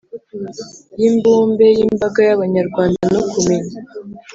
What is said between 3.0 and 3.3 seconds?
no